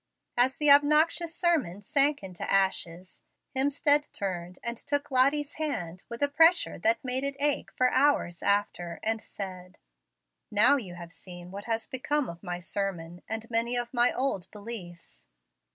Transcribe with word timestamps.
As 0.35 0.57
the 0.57 0.71
obnoxious 0.71 1.35
sermon 1.35 1.83
sank 1.83 2.23
into 2.23 2.41
ashes, 2.51 3.21
Hemstead 3.55 4.11
turned 4.11 4.57
and 4.63 4.75
took 4.75 5.11
Lottie's 5.11 5.53
hand 5.61 6.05
with 6.09 6.23
a 6.23 6.27
pressure 6.27 6.79
that 6.79 7.03
made 7.03 7.23
it 7.23 7.35
ache 7.39 7.69
for 7.75 7.91
hours 7.91 8.41
after, 8.41 8.99
and 9.03 9.21
said: 9.21 9.77
"Now 10.49 10.75
you 10.75 10.95
have 10.95 11.13
seen 11.13 11.51
what 11.51 11.65
has 11.65 11.85
become 11.85 12.29
of 12.31 12.41
my 12.41 12.57
sermon 12.57 13.21
and 13.29 13.47
many 13.51 13.77
of 13.77 13.93
my 13.93 14.11
old 14.11 14.49
beliefs. 14.49 15.27